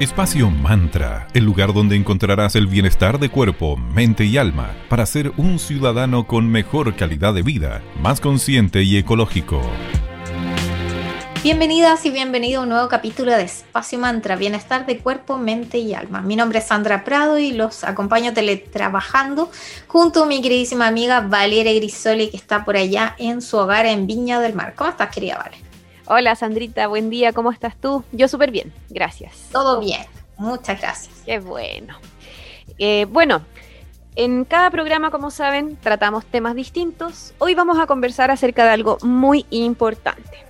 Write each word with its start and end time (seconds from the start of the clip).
Espacio 0.00 0.50
Mantra, 0.50 1.28
el 1.34 1.44
lugar 1.44 1.74
donde 1.74 1.94
encontrarás 1.94 2.56
el 2.56 2.66
bienestar 2.66 3.18
de 3.18 3.28
cuerpo, 3.28 3.76
mente 3.76 4.24
y 4.24 4.38
alma 4.38 4.74
para 4.88 5.04
ser 5.04 5.30
un 5.36 5.58
ciudadano 5.58 6.26
con 6.26 6.48
mejor 6.48 6.96
calidad 6.96 7.34
de 7.34 7.42
vida, 7.42 7.82
más 8.00 8.18
consciente 8.18 8.82
y 8.82 8.96
ecológico. 8.96 9.60
Bienvenidas 11.42 12.06
y 12.06 12.10
bienvenido 12.10 12.60
a 12.60 12.62
un 12.62 12.70
nuevo 12.70 12.88
capítulo 12.88 13.32
de 13.32 13.42
Espacio 13.42 13.98
Mantra, 13.98 14.36
bienestar 14.36 14.86
de 14.86 14.96
cuerpo, 15.00 15.36
mente 15.36 15.76
y 15.76 15.92
alma. 15.92 16.22
Mi 16.22 16.34
nombre 16.34 16.60
es 16.60 16.68
Sandra 16.68 17.04
Prado 17.04 17.38
y 17.38 17.52
los 17.52 17.84
acompaño 17.84 18.32
teletrabajando 18.32 19.50
junto 19.86 20.22
a 20.22 20.26
mi 20.26 20.40
queridísima 20.40 20.86
amiga 20.86 21.20
Valeria 21.20 21.74
Grisoli 21.74 22.30
que 22.30 22.38
está 22.38 22.64
por 22.64 22.78
allá 22.78 23.14
en 23.18 23.42
su 23.42 23.58
hogar 23.58 23.84
en 23.84 24.06
Viña 24.06 24.40
del 24.40 24.54
Mar. 24.54 24.72
¿Cómo 24.74 24.88
estás, 24.88 25.14
querida 25.14 25.36
Vale? 25.36 25.69
Hola 26.12 26.34
Sandrita, 26.34 26.88
buen 26.88 27.08
día, 27.08 27.32
¿cómo 27.32 27.52
estás 27.52 27.76
tú? 27.76 28.02
Yo 28.10 28.26
súper 28.26 28.50
bien, 28.50 28.72
gracias. 28.88 29.46
Todo 29.52 29.78
bien, 29.78 30.00
muchas 30.38 30.80
gracias. 30.80 31.22
Qué 31.24 31.38
bueno. 31.38 31.94
Eh, 32.78 33.06
bueno, 33.08 33.42
en 34.16 34.44
cada 34.44 34.72
programa, 34.72 35.12
como 35.12 35.30
saben, 35.30 35.76
tratamos 35.76 36.26
temas 36.26 36.56
distintos. 36.56 37.32
Hoy 37.38 37.54
vamos 37.54 37.78
a 37.78 37.86
conversar 37.86 38.32
acerca 38.32 38.64
de 38.64 38.70
algo 38.70 38.98
muy 39.02 39.46
importante. 39.50 40.44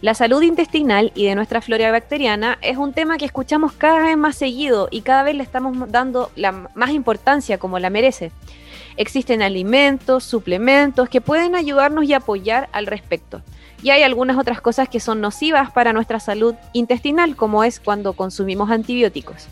La 0.00 0.14
salud 0.14 0.40
intestinal 0.40 1.12
y 1.14 1.26
de 1.26 1.34
nuestra 1.34 1.60
flora 1.60 1.90
bacteriana 1.90 2.56
es 2.62 2.78
un 2.78 2.94
tema 2.94 3.18
que 3.18 3.26
escuchamos 3.26 3.74
cada 3.74 3.98
vez 3.98 4.16
más 4.16 4.36
seguido 4.36 4.88
y 4.90 5.02
cada 5.02 5.24
vez 5.24 5.34
le 5.34 5.42
estamos 5.42 5.76
dando 5.92 6.30
la 6.36 6.52
más 6.74 6.88
importancia 6.88 7.58
como 7.58 7.78
la 7.78 7.90
merece. 7.90 8.32
Existen 8.96 9.42
alimentos, 9.42 10.24
suplementos 10.24 11.08
que 11.08 11.20
pueden 11.20 11.54
ayudarnos 11.54 12.04
y 12.04 12.14
apoyar 12.14 12.68
al 12.72 12.86
respecto. 12.86 13.42
Y 13.82 13.90
hay 13.90 14.02
algunas 14.02 14.38
otras 14.38 14.60
cosas 14.60 14.88
que 14.88 15.00
son 15.00 15.20
nocivas 15.20 15.72
para 15.72 15.92
nuestra 15.92 16.20
salud 16.20 16.54
intestinal, 16.72 17.34
como 17.34 17.64
es 17.64 17.80
cuando 17.80 18.12
consumimos 18.12 18.70
antibióticos. 18.70 19.48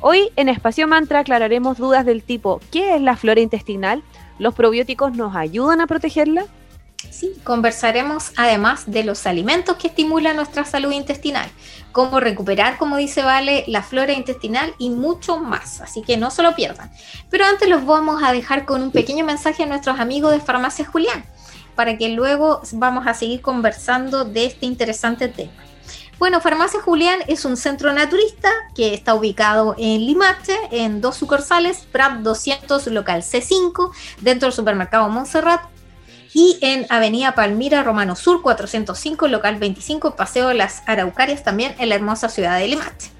Hoy 0.00 0.30
en 0.36 0.48
Espacio 0.48 0.86
Mantra 0.86 1.20
aclararemos 1.20 1.78
dudas 1.78 2.06
del 2.06 2.22
tipo 2.22 2.60
¿qué 2.70 2.94
es 2.94 3.02
la 3.02 3.16
flora 3.16 3.40
intestinal? 3.40 4.02
¿Los 4.38 4.54
probióticos 4.54 5.16
nos 5.16 5.36
ayudan 5.36 5.80
a 5.80 5.86
protegerla? 5.86 6.46
Sí, 7.08 7.32
conversaremos 7.44 8.32
además 8.36 8.84
de 8.86 9.04
los 9.04 9.26
alimentos 9.26 9.76
que 9.76 9.88
estimulan 9.88 10.36
nuestra 10.36 10.66
salud 10.66 10.92
intestinal, 10.92 11.48
cómo 11.92 12.20
recuperar, 12.20 12.76
como 12.76 12.96
dice 12.96 13.22
Vale, 13.22 13.64
la 13.68 13.82
flora 13.82 14.12
intestinal 14.12 14.74
y 14.78 14.90
mucho 14.90 15.38
más. 15.38 15.80
Así 15.80 16.02
que 16.02 16.18
no 16.18 16.30
se 16.30 16.42
lo 16.42 16.54
pierdan. 16.54 16.90
Pero 17.30 17.46
antes 17.46 17.68
los 17.68 17.86
vamos 17.86 18.22
a 18.22 18.32
dejar 18.32 18.66
con 18.66 18.82
un 18.82 18.90
pequeño 18.90 19.24
mensaje 19.24 19.62
a 19.62 19.66
nuestros 19.66 19.98
amigos 19.98 20.32
de 20.32 20.40
Farmacia 20.40 20.84
Julián 20.84 21.24
para 21.74 21.96
que 21.96 22.10
luego 22.10 22.60
vamos 22.72 23.06
a 23.06 23.14
seguir 23.14 23.40
conversando 23.40 24.26
de 24.26 24.44
este 24.44 24.66
interesante 24.66 25.28
tema. 25.28 25.52
Bueno, 26.18 26.42
Farmacia 26.42 26.82
Julián 26.82 27.20
es 27.28 27.46
un 27.46 27.56
centro 27.56 27.90
naturista 27.94 28.50
que 28.74 28.92
está 28.92 29.14
ubicado 29.14 29.74
en 29.78 30.04
Limache, 30.04 30.54
en 30.70 31.00
dos 31.00 31.16
sucursales, 31.16 31.86
Prat 31.90 32.18
200, 32.18 32.88
local 32.88 33.22
C5, 33.22 33.90
dentro 34.20 34.48
del 34.48 34.52
supermercado 34.54 35.08
Montserrat, 35.08 35.62
y 36.32 36.58
en 36.60 36.86
Avenida 36.88 37.34
Palmira 37.34 37.82
Romano 37.82 38.16
Sur 38.16 38.42
405, 38.42 39.28
local 39.28 39.56
25, 39.56 40.16
Paseo 40.16 40.48
de 40.48 40.54
las 40.54 40.82
Araucarias, 40.86 41.42
también 41.42 41.74
en 41.78 41.88
la 41.88 41.96
hermosa 41.96 42.28
ciudad 42.28 42.58
de 42.58 42.68
Limache. 42.68 43.10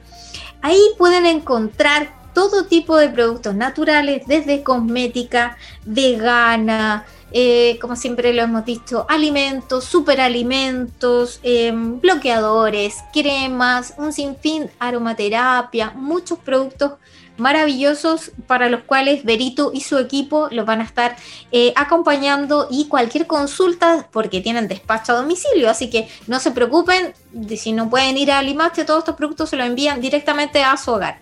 Ahí 0.63 0.81
pueden 0.99 1.27
encontrar 1.27 2.21
todo 2.35 2.67
tipo 2.67 2.97
de 2.97 3.09
productos 3.09 3.55
naturales, 3.55 4.23
desde 4.27 4.63
cosmética, 4.63 5.57
vegana, 5.85 7.05
eh, 7.33 7.79
como 7.81 7.97
siempre 7.97 8.33
lo 8.33 8.43
hemos 8.43 8.65
dicho, 8.65 9.07
alimentos, 9.09 9.85
superalimentos, 9.85 11.41
em, 11.43 12.01
bloqueadores, 12.01 12.97
cremas, 13.13 13.95
un 13.99 14.13
sinfín, 14.13 14.69
aromaterapia, 14.79 15.93
muchos 15.95 16.39
productos 16.39 16.93
maravillosos 17.41 18.31
para 18.47 18.69
los 18.69 18.85
cuales 18.85 19.25
Berito 19.25 19.73
y 19.75 19.81
su 19.81 19.99
equipo 19.99 20.47
los 20.51 20.67
van 20.67 20.81
a 20.81 20.85
estar 20.85 21.17
eh, 21.51 21.73
acompañando 21.75 22.69
y 22.71 22.87
cualquier 22.89 23.27
consulta 23.27 24.07
porque 24.13 24.41
tienen 24.41 24.69
despacho 24.69 25.13
a 25.13 25.17
domicilio, 25.17 25.69
así 25.69 25.91
que 25.91 26.09
no 26.27 26.39
se 26.39 26.53
preocupen 26.53 27.13
si 27.57 27.73
no 27.73 27.91
pueden 27.91 28.17
ir 28.17 28.31
a 28.31 28.41
Limache, 28.43 28.85
todos 28.85 29.01
estos 29.01 29.17
productos 29.17 29.51
se 29.51 29.57
los 29.57 29.67
envían 29.67 30.01
directamente 30.01 30.63
a 30.63 30.77
su 30.77 30.93
hogar. 30.93 31.19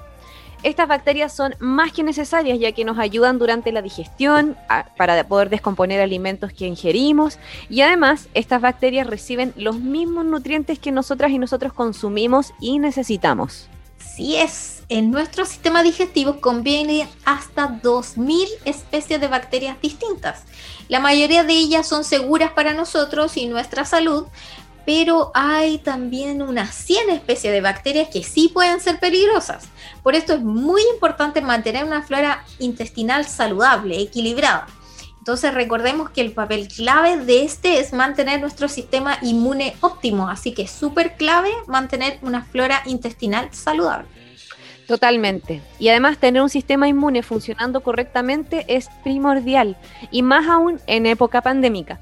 Estas 0.61 0.88
bacterias 0.88 1.35
son 1.35 1.55
más 1.57 1.91
que 1.93 2.03
necesarias 2.03 2.59
ya 2.59 2.71
que 2.71 2.85
nos 2.85 2.99
ayudan 2.99 3.39
durante 3.39 3.71
la 3.71 3.81
digestión 3.81 4.55
para 4.97 5.27
poder 5.27 5.49
descomponer 5.49 5.99
alimentos 5.99 6.53
que 6.53 6.67
ingerimos 6.67 7.39
y 7.71 7.81
además 7.81 8.29
estas 8.35 8.61
bacterias 8.61 9.07
reciben 9.07 9.51
los 9.55 9.79
mismos 9.79 10.25
nutrientes 10.25 10.77
que 10.77 10.91
nosotras 10.91 11.31
y 11.31 11.39
nosotros 11.39 11.73
consumimos 11.73 12.53
y 12.59 12.77
necesitamos. 12.77 13.67
Sí 14.16 14.35
es, 14.35 14.84
en 14.90 15.12
nuestro 15.12 15.45
sistema 15.45 15.84
digestivo 15.84 16.40
conviene 16.40 17.07
hasta 17.25 17.68
2.000 17.68 18.47
especies 18.66 19.19
de 19.19 19.28
bacterias 19.28 19.79
distintas. 19.81 20.44
La 20.88 21.00
mayoría 21.00 21.44
de 21.44 21.53
ellas 21.53 21.88
son 21.88 22.03
seguras 22.03 22.51
para 22.51 22.73
nosotros 22.73 23.38
y 23.38 23.47
nuestra 23.47 23.85
salud, 23.85 24.25
pero 24.85 25.31
hay 25.34 25.79
también 25.79 26.41
unas 26.41 26.73
100 26.73 27.09
especies 27.09 27.51
de 27.51 27.59
bacterias 27.59 28.07
que 28.07 28.23
sí 28.23 28.50
pueden 28.53 28.79
ser 28.79 29.00
peligrosas. 29.00 29.66
Por 30.01 30.16
esto 30.16 30.34
es 30.34 30.41
muy 30.41 30.81
importante 30.94 31.41
mantener 31.41 31.84
una 31.84 32.03
flora 32.03 32.45
intestinal 32.59 33.28
saludable, 33.28 34.00
equilibrada. 34.00 34.68
Entonces 35.27 35.53
recordemos 35.53 36.09
que 36.09 36.21
el 36.21 36.31
papel 36.31 36.69
clave 36.69 37.17
de 37.17 37.43
este 37.43 37.81
es 37.81 37.91
mantener 37.91 38.39
nuestro 38.39 38.69
sistema 38.69 39.17
inmune 39.21 39.75
óptimo, 39.81 40.29
así 40.29 40.53
que 40.53 40.61
es 40.61 40.71
súper 40.71 41.17
clave 41.17 41.49
mantener 41.67 42.17
una 42.21 42.45
flora 42.45 42.81
intestinal 42.85 43.49
saludable. 43.51 44.07
Totalmente. 44.88 45.61
Y 45.79 45.89
además 45.89 46.17
tener 46.17 46.41
un 46.41 46.49
sistema 46.49 46.88
inmune 46.88 47.23
funcionando 47.23 47.81
correctamente 47.81 48.63
es 48.69 48.88
primordial, 49.03 49.75
y 50.11 50.21
más 50.21 50.47
aún 50.47 50.79
en 50.88 51.05
época 51.05 51.41
pandémica. 51.41 51.99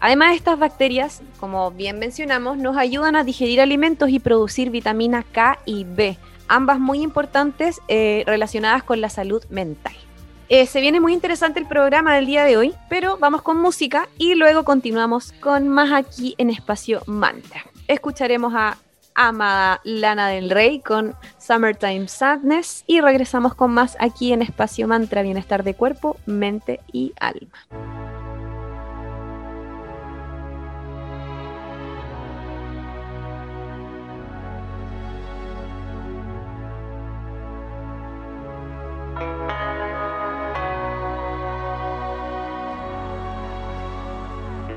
Además, 0.00 0.34
estas 0.34 0.58
bacterias, 0.58 1.22
como 1.38 1.70
bien 1.70 2.00
mencionamos, 2.00 2.58
nos 2.58 2.76
ayudan 2.76 3.14
a 3.14 3.22
digerir 3.22 3.60
alimentos 3.60 4.10
y 4.10 4.18
producir 4.18 4.70
vitamina 4.70 5.22
K 5.22 5.60
y 5.66 5.84
B, 5.84 6.18
ambas 6.48 6.80
muy 6.80 7.00
importantes 7.00 7.80
eh, 7.86 8.24
relacionadas 8.26 8.82
con 8.82 9.00
la 9.00 9.08
salud 9.08 9.44
mental. 9.50 9.94
Eh, 10.48 10.66
se 10.66 10.80
viene 10.80 11.00
muy 11.00 11.12
interesante 11.12 11.58
el 11.58 11.66
programa 11.66 12.14
del 12.14 12.26
día 12.26 12.44
de 12.44 12.56
hoy, 12.56 12.74
pero 12.88 13.18
vamos 13.18 13.42
con 13.42 13.60
música 13.60 14.08
y 14.16 14.36
luego 14.36 14.64
continuamos 14.64 15.32
con 15.32 15.68
más 15.68 15.92
aquí 15.92 16.36
en 16.38 16.50
Espacio 16.50 17.02
Mantra. 17.06 17.64
Escucharemos 17.88 18.52
a 18.54 18.78
amada 19.16 19.80
Lana 19.82 20.28
del 20.28 20.50
Rey 20.50 20.80
con 20.80 21.16
Summertime 21.38 22.06
Sadness 22.06 22.84
y 22.86 23.00
regresamos 23.00 23.54
con 23.54 23.72
más 23.72 23.96
aquí 23.98 24.32
en 24.32 24.42
Espacio 24.42 24.86
Mantra, 24.86 25.22
bienestar 25.22 25.64
de 25.64 25.74
cuerpo, 25.74 26.16
mente 26.26 26.80
y 26.92 27.12
alma. 27.18 27.95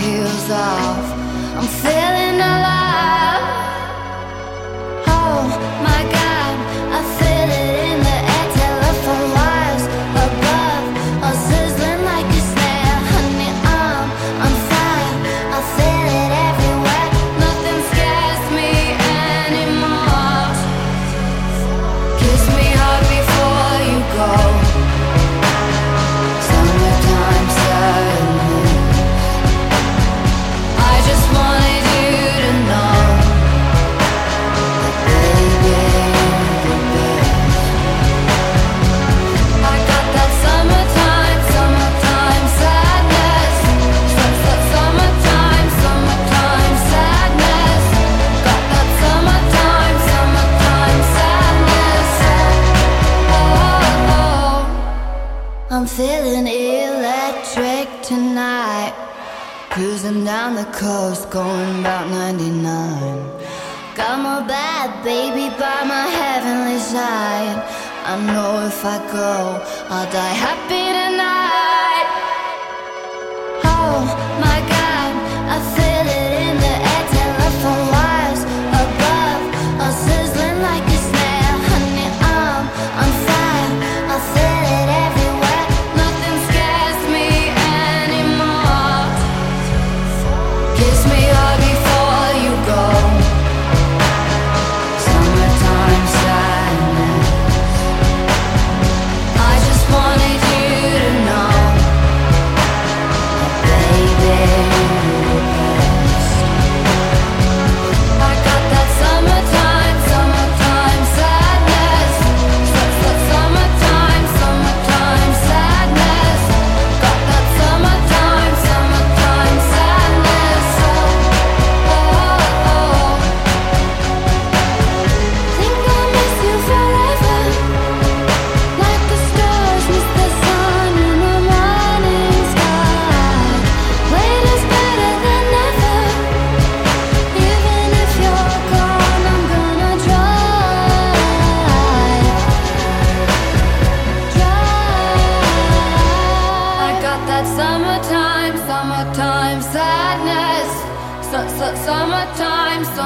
heels 0.00 0.50
off. 0.50 1.06
I'm 1.58 1.68
feeling 1.82 2.40
alive. 2.40 2.79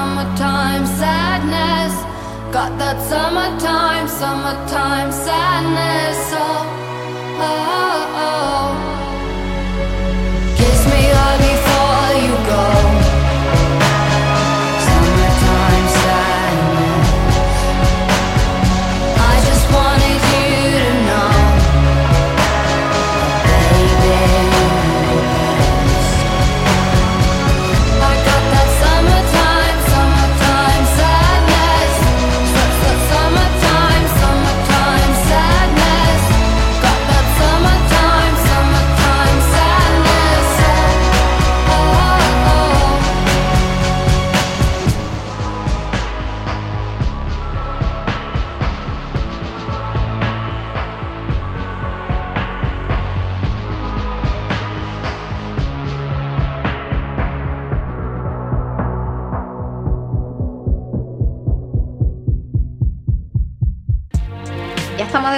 Summertime, 0.05 0.85
sadness. 0.85 1.93
Got 2.53 2.77
that 2.77 2.97
summertime, 3.09 4.07
summertime 4.07 5.11
sadness. 5.11 6.19
Oh, 6.33 7.41
oh, 7.41 7.91
oh. 7.91 7.94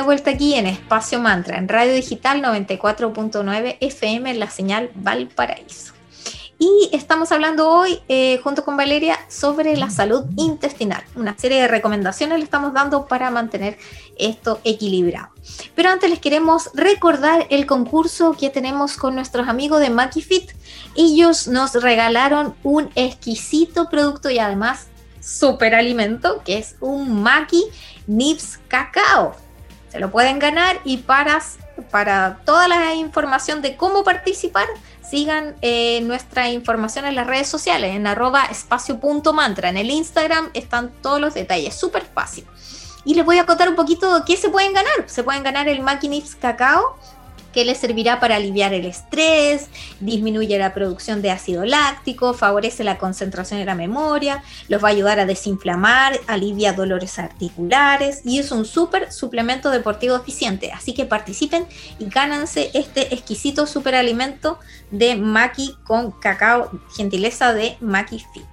Vuelta 0.07 0.31
aquí 0.31 0.54
en 0.54 0.68
Espacio 0.68 1.19
Mantra, 1.19 1.57
en 1.57 1.68
Radio 1.68 1.94
Digital 1.94 2.42
94.9 2.42 3.76
FM, 3.81 4.31
en 4.31 4.40
la 4.40 4.49
señal 4.49 4.90
Valparaíso. 4.95 5.92
Y 6.57 6.90
estamos 6.94 7.33
hablando 7.33 7.69
hoy, 7.69 7.99
eh, 8.07 8.40
junto 8.42 8.64
con 8.64 8.78
Valeria, 8.78 9.19
sobre 9.28 9.76
la 9.76 9.90
salud 9.90 10.23
intestinal. 10.37 11.04
Una 11.18 11.37
serie 11.37 11.61
de 11.61 11.68
recomendaciones 11.68 12.37
le 12.37 12.45
estamos 12.45 12.71
dando 12.73 13.06
para 13.06 13.30
mantener 13.31 13.78
esto 14.18 14.61
equilibrado. 14.64 15.28
Pero 15.76 15.90
antes 15.90 16.09
les 16.09 16.19
queremos 16.19 16.69
recordar 16.73 17.45
el 17.49 17.66
concurso 17.66 18.31
que 18.40 18.49
tenemos 18.49 18.95
con 18.95 19.14
nuestros 19.14 19.49
amigos 19.49 19.81
de 19.81 19.90
MakiFit. 19.90 20.52
Ellos 20.95 21.49
nos 21.49 21.73
regalaron 21.73 22.56
un 22.64 22.90
exquisito 22.95 23.90
producto 23.90 24.30
y 24.30 24.40
además 24.40 24.87
super 25.19 25.76
alimento, 25.76 26.42
que 26.45 26.59
es 26.59 26.78
un 26.80 27.21
Maki 27.21 27.66
Nips 28.07 28.57
Cacao. 28.69 29.46
Lo 29.99 30.11
pueden 30.11 30.39
ganar 30.39 30.80
y 30.83 30.97
para, 30.97 31.42
para 31.92 32.39
toda 32.45 32.68
la 32.68 32.94
información 32.94 33.61
de 33.61 33.75
cómo 33.75 34.04
participar, 34.04 34.68
sigan 35.09 35.56
eh, 35.61 36.01
nuestra 36.01 36.49
información 36.49 37.06
en 37.06 37.16
las 37.16 37.27
redes 37.27 37.47
sociales, 37.47 37.95
en 37.95 38.07
arroba 38.07 38.45
espacio.mantra. 38.45 39.69
En 39.69 39.77
el 39.77 39.89
Instagram 39.89 40.49
están 40.54 40.92
todos 41.01 41.19
los 41.19 41.33
detalles, 41.33 41.75
súper 41.75 42.04
fácil. 42.06 42.45
Y 43.06 43.13
les 43.16 43.25
voy 43.25 43.37
a 43.37 43.45
contar 43.45 43.69
un 43.69 43.75
poquito 43.75 44.23
qué 44.25 44.35
se 44.35 44.49
pueden 44.49 44.73
ganar. 44.73 45.06
Se 45.06 45.23
pueden 45.23 45.44
ganar 45.44 45.69
el 45.69 45.81
Makinix 45.81 46.35
Cacao, 46.35 46.97
que 47.57 47.66
les 47.66 47.80
servirá 47.80 48.19
para 48.19 48.35
aliviar 48.35 48.76
el 48.76 48.85
estrés, 48.85 49.69
disminuye 49.99 50.59
la 50.59 50.76
producción 50.76 51.23
de 51.23 51.31
ácido 51.31 51.66
láctico, 51.66 52.35
favorece 52.35 52.83
la 52.83 52.99
concentración 52.99 53.59
y 53.59 53.66
la 53.66 53.73
memoria, 53.73 54.44
los 54.69 54.83
va 54.83 54.90
a 54.90 54.92
ayudar 54.92 55.19
a 55.19 55.26
desinflamar, 55.26 56.19
alivia 56.28 56.73
dolores 56.73 57.18
articulares 57.18 58.21
y 58.23 58.37
es 58.37 58.52
un 58.52 58.64
súper 58.64 59.11
suplemento 59.11 59.71
deportivo 59.71 60.16
eficiente. 60.16 60.71
Así 60.71 60.94
que 60.94 61.06
participen 61.06 61.66
y 61.97 62.06
gánense 62.06 62.69
este 62.76 63.11
exquisito 63.11 63.66
superalimento 63.66 64.59
de 64.92 65.16
Maki 65.16 65.78
con 65.83 66.11
cacao, 66.11 66.69
gentileza 66.95 67.56
de 67.56 67.76
Maki 67.81 68.19
Fit. 68.19 68.45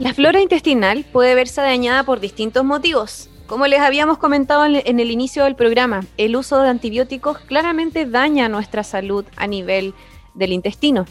La 0.00 0.14
flora 0.14 0.40
intestinal 0.40 1.04
puede 1.04 1.36
verse 1.36 1.60
dañada 1.60 2.02
por 2.02 2.18
distintos 2.18 2.64
motivos. 2.64 3.28
Como 3.52 3.66
les 3.66 3.80
habíamos 3.80 4.16
comentado 4.16 4.64
en 4.64 4.98
el 4.98 5.10
inicio 5.10 5.44
del 5.44 5.56
programa, 5.56 6.06
el 6.16 6.36
uso 6.36 6.62
de 6.62 6.70
antibióticos 6.70 7.36
claramente 7.40 8.06
daña 8.06 8.48
nuestra 8.48 8.82
salud 8.82 9.26
a 9.36 9.46
nivel 9.46 9.92
del 10.32 10.54
intestino. 10.54 11.04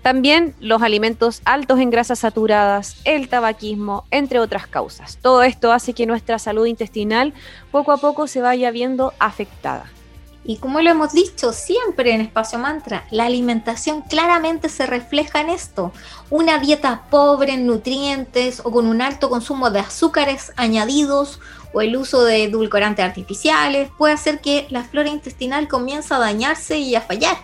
También 0.00 0.54
los 0.60 0.82
alimentos 0.82 1.42
altos 1.44 1.80
en 1.80 1.90
grasas 1.90 2.20
saturadas, 2.20 3.00
el 3.04 3.28
tabaquismo, 3.28 4.04
entre 4.12 4.38
otras 4.38 4.68
causas. 4.68 5.18
Todo 5.20 5.42
esto 5.42 5.72
hace 5.72 5.92
que 5.92 6.06
nuestra 6.06 6.38
salud 6.38 6.66
intestinal 6.66 7.34
poco 7.72 7.90
a 7.90 7.96
poco 7.96 8.28
se 8.28 8.42
vaya 8.42 8.70
viendo 8.70 9.12
afectada. 9.18 9.90
Y 10.44 10.56
como 10.56 10.80
lo 10.80 10.88
hemos 10.88 11.12
dicho 11.12 11.52
siempre 11.52 12.14
en 12.14 12.22
Espacio 12.22 12.58
Mantra, 12.58 13.04
la 13.10 13.26
alimentación 13.26 14.00
claramente 14.00 14.70
se 14.70 14.86
refleja 14.86 15.42
en 15.42 15.50
esto. 15.50 15.92
Una 16.30 16.58
dieta 16.58 17.02
pobre 17.10 17.52
en 17.52 17.66
nutrientes 17.66 18.62
o 18.64 18.70
con 18.70 18.86
un 18.86 19.02
alto 19.02 19.28
consumo 19.28 19.70
de 19.70 19.80
azúcares 19.80 20.52
añadidos 20.56 21.38
o 21.72 21.80
el 21.80 21.96
uso 21.96 22.24
de 22.24 22.44
edulcorantes 22.44 23.04
artificiales 23.04 23.90
puede 23.96 24.14
hacer 24.14 24.40
que 24.40 24.66
la 24.70 24.84
flora 24.84 25.08
intestinal 25.08 25.68
comience 25.68 26.12
a 26.12 26.18
dañarse 26.18 26.78
y 26.78 26.94
a 26.94 27.00
fallar. 27.00 27.36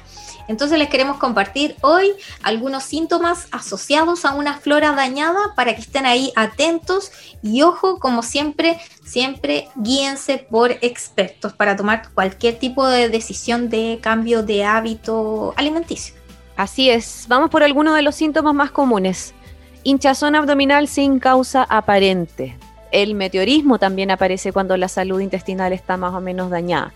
Entonces 0.46 0.78
les 0.78 0.88
queremos 0.88 1.16
compartir 1.16 1.76
hoy 1.80 2.12
algunos 2.42 2.84
síntomas 2.84 3.48
asociados 3.50 4.24
a 4.24 4.34
una 4.34 4.58
flora 4.58 4.92
dañada 4.92 5.54
para 5.56 5.74
que 5.74 5.80
estén 5.80 6.04
ahí 6.04 6.32
atentos 6.36 7.10
y 7.42 7.62
ojo, 7.62 7.98
como 7.98 8.22
siempre, 8.22 8.78
siempre 9.04 9.68
guíense 9.76 10.38
por 10.38 10.72
expertos 10.82 11.52
para 11.54 11.76
tomar 11.76 12.10
cualquier 12.12 12.58
tipo 12.58 12.86
de 12.86 13.08
decisión 13.08 13.70
de 13.70 13.98
cambio 14.02 14.42
de 14.42 14.64
hábito 14.64 15.54
alimenticio. 15.56 16.14
Así 16.56 16.90
es, 16.90 17.24
vamos 17.28 17.50
por 17.50 17.62
algunos 17.62 17.96
de 17.96 18.02
los 18.02 18.14
síntomas 18.14 18.54
más 18.54 18.70
comunes. 18.70 19.34
Hinchazón 19.82 20.34
abdominal 20.34 20.88
sin 20.88 21.18
causa 21.18 21.62
aparente. 21.62 22.56
El 22.94 23.16
meteorismo 23.16 23.80
también 23.80 24.12
aparece 24.12 24.52
cuando 24.52 24.76
la 24.76 24.86
salud 24.86 25.18
intestinal 25.18 25.72
está 25.72 25.96
más 25.96 26.14
o 26.14 26.20
menos 26.20 26.48
dañada. 26.48 26.92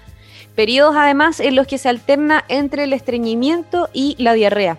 Periodos 0.54 0.94
además 0.96 1.40
en 1.40 1.56
los 1.56 1.66
que 1.66 1.76
se 1.76 1.88
alterna 1.88 2.44
entre 2.46 2.84
el 2.84 2.92
estreñimiento 2.92 3.88
y 3.92 4.14
la 4.22 4.34
diarrea. 4.34 4.78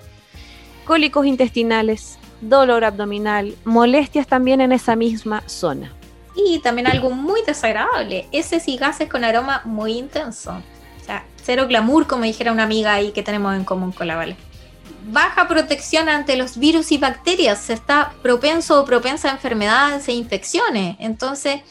Cólicos 0.85 1.25
intestinales, 1.25 2.17
dolor 2.39 2.85
abdominal, 2.85 3.53
molestias 3.65 4.27
también 4.27 4.61
en 4.61 4.71
esa 4.71 4.95
misma 4.95 5.43
zona. 5.45 5.91
Y 6.37 6.59
también 6.59 6.87
algo 6.87 7.09
muy 7.09 7.41
desagradable, 7.45 8.29
heces 8.31 8.69
y 8.69 8.77
gases 8.77 9.09
con 9.09 9.25
aroma 9.25 9.61
muy 9.65 9.97
intenso. 9.97 10.51
O 11.01 11.05
sea, 11.05 11.25
cero 11.43 11.65
glamour, 11.67 12.07
como 12.07 12.23
dijera 12.23 12.53
una 12.53 12.63
amiga 12.63 12.93
ahí 12.93 13.11
que 13.11 13.23
tenemos 13.23 13.53
en 13.57 13.65
común 13.65 13.91
con 13.91 14.07
la 14.07 14.15
Vale. 14.15 14.37
Baja 15.11 15.47
protección 15.47 16.07
ante 16.07 16.37
los 16.37 16.57
virus 16.57 16.91
y 16.91 16.97
bacterias, 16.97 17.69
está 17.69 18.13
propenso 18.21 18.79
o 18.79 18.85
propensa 18.85 19.29
a 19.29 19.31
enfermedades 19.31 20.07
e 20.07 20.11
infecciones. 20.13 20.97
Entonces, 20.99 21.61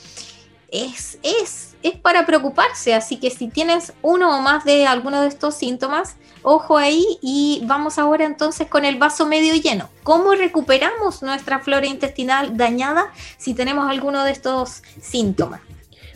es, 0.70 1.18
es, 1.22 1.76
es 1.82 1.96
para 1.96 2.26
preocuparse. 2.26 2.94
Así 2.94 3.16
que 3.16 3.30
si 3.30 3.48
tienes 3.48 3.92
uno 4.02 4.36
o 4.36 4.42
más 4.42 4.64
de 4.64 4.86
alguno 4.86 5.20
de 5.20 5.28
estos 5.28 5.54
síntomas, 5.54 6.16
ojo 6.42 6.76
ahí 6.76 7.04
y 7.22 7.62
vamos 7.64 7.98
ahora 7.98 8.24
entonces 8.24 8.66
con 8.68 8.84
el 8.84 8.96
vaso 8.96 9.26
medio 9.26 9.54
lleno. 9.54 9.88
¿Cómo 10.02 10.32
recuperamos 10.34 11.22
nuestra 11.22 11.60
flora 11.60 11.86
intestinal 11.86 12.56
dañada 12.56 13.12
si 13.36 13.54
tenemos 13.54 13.88
alguno 13.88 14.24
de 14.24 14.32
estos 14.32 14.82
síntomas? 15.00 15.60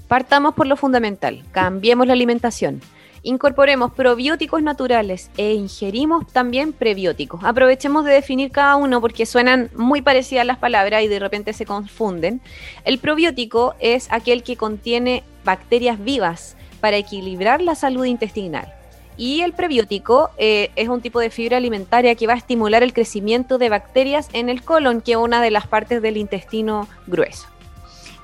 Partamos 0.08 0.54
por 0.54 0.66
lo 0.66 0.76
fundamental, 0.76 1.44
cambiemos 1.52 2.06
la 2.06 2.12
alimentación. 2.12 2.82
Incorporemos 3.24 3.92
probióticos 3.92 4.62
naturales 4.62 5.30
e 5.36 5.54
ingerimos 5.54 6.26
también 6.26 6.72
prebióticos. 6.72 7.44
Aprovechemos 7.44 8.04
de 8.04 8.12
definir 8.12 8.50
cada 8.50 8.74
uno 8.74 9.00
porque 9.00 9.26
suenan 9.26 9.70
muy 9.76 10.02
parecidas 10.02 10.44
las 10.44 10.58
palabras 10.58 11.04
y 11.04 11.08
de 11.08 11.20
repente 11.20 11.52
se 11.52 11.64
confunden. 11.64 12.40
El 12.84 12.98
probiótico 12.98 13.74
es 13.78 14.08
aquel 14.10 14.42
que 14.42 14.56
contiene 14.56 15.22
bacterias 15.44 16.02
vivas 16.02 16.56
para 16.80 16.96
equilibrar 16.96 17.62
la 17.62 17.76
salud 17.76 18.04
intestinal. 18.06 18.74
Y 19.16 19.42
el 19.42 19.52
prebiótico 19.52 20.30
eh, 20.36 20.70
es 20.74 20.88
un 20.88 21.00
tipo 21.00 21.20
de 21.20 21.30
fibra 21.30 21.58
alimentaria 21.58 22.16
que 22.16 22.26
va 22.26 22.32
a 22.32 22.38
estimular 22.38 22.82
el 22.82 22.92
crecimiento 22.92 23.56
de 23.56 23.68
bacterias 23.68 24.28
en 24.32 24.48
el 24.48 24.64
colon, 24.64 25.00
que 25.00 25.12
es 25.12 25.18
una 25.18 25.40
de 25.40 25.52
las 25.52 25.68
partes 25.68 26.02
del 26.02 26.16
intestino 26.16 26.88
grueso. 27.06 27.51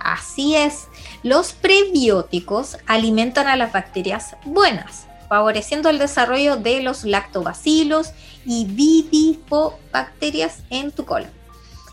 Así 0.01 0.55
es, 0.55 0.89
los 1.23 1.53
prebióticos 1.53 2.79
alimentan 2.87 3.49
a 3.49 3.57
las 3.57 3.73
bacterias 3.73 4.37
buenas, 4.45 5.07
favoreciendo 5.29 5.91
el 5.91 5.99
desarrollo 5.99 6.57
de 6.57 6.83
los 6.83 7.05
lactobacilos 7.05 8.13
y 8.45 8.67
bifidobacterias 8.67 10.63
en 10.71 10.93
tu 10.93 11.05
colon. 11.05 11.31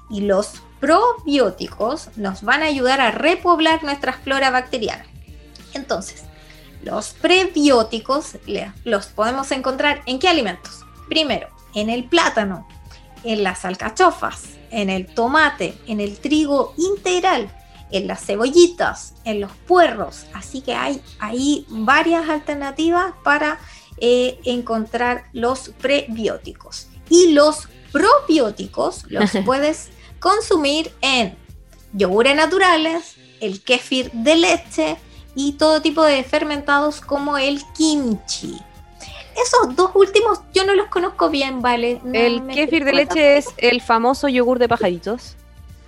Y 0.09 0.21
los 0.21 0.61
probióticos 0.79 2.09
nos 2.15 2.43
van 2.43 2.61
a 2.61 2.67
ayudar 2.67 3.01
a 3.01 3.11
repoblar 3.11 3.83
nuestra 3.83 4.13
flora 4.13 4.51
bacteriana. 4.51 5.05
Entonces, 5.73 6.23
los 6.83 7.13
prebióticos 7.13 8.37
los 8.83 9.07
podemos 9.07 9.51
encontrar 9.51 10.03
en 10.05 10.19
qué 10.19 10.27
alimentos? 10.29 10.85
Primero, 11.09 11.49
en 11.73 11.89
el 11.89 12.03
plátano, 12.05 12.67
en 13.23 13.43
las 13.43 13.65
alcachofas, 13.65 14.43
en 14.69 14.89
el 14.89 15.07
tomate, 15.07 15.77
en 15.87 15.99
el 15.99 16.19
trigo 16.19 16.73
integral, 16.77 17.49
en 17.91 18.07
las 18.07 18.25
cebollitas, 18.25 19.13
en 19.23 19.41
los 19.41 19.51
puerros. 19.67 20.25
Así 20.33 20.61
que 20.61 20.73
hay 20.73 21.01
ahí 21.19 21.65
varias 21.69 22.29
alternativas 22.29 23.13
para 23.23 23.59
eh, 23.97 24.39
encontrar 24.43 25.25
los 25.33 25.69
prebióticos. 25.81 26.87
Y 27.09 27.31
los 27.33 27.67
probióticos 27.91 29.05
los 29.09 29.31
puedes 29.45 29.89
consumir 30.19 30.91
en 31.01 31.37
yogures 31.93 32.35
naturales, 32.35 33.15
el 33.39 33.61
kéfir 33.63 34.11
de 34.11 34.35
leche, 34.35 34.97
y 35.35 35.53
todo 35.53 35.81
tipo 35.81 36.03
de 36.03 36.23
fermentados 36.23 37.01
como 37.01 37.37
el 37.37 37.61
kimchi. 37.77 38.57
Esos 39.35 39.75
dos 39.75 39.91
últimos 39.93 40.39
yo 40.53 40.65
no 40.65 40.73
los 40.73 40.87
conozco 40.87 41.29
bien, 41.29 41.61
¿vale? 41.61 42.01
el 42.13 42.47
kéfir 42.47 42.85
de 42.85 42.93
leche 42.93 43.37
es 43.37 43.47
el 43.57 43.81
famoso 43.81 44.29
yogur 44.29 44.59
de 44.59 44.69
pajaritos. 44.69 45.35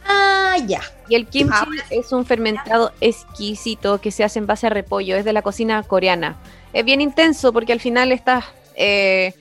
Ah, 0.07 0.55
ya. 0.65 0.81
Y 1.09 1.15
el 1.15 1.27
kimchi 1.27 1.65
es 1.89 2.11
un 2.11 2.25
fermentado 2.25 2.91
exquisito 3.01 3.99
que 3.99 4.11
se 4.11 4.23
hace 4.23 4.39
en 4.39 4.47
base 4.47 4.67
a 4.67 4.69
repollo, 4.69 5.15
es 5.15 5.25
de 5.25 5.33
la 5.33 5.41
cocina 5.41 5.81
coreana. 5.83 6.37
Es 6.73 6.85
bien 6.85 7.01
intenso 7.01 7.53
porque 7.53 7.73
al 7.73 7.79
final 7.79 8.11
estás 8.11 8.45
eh, 8.75 9.33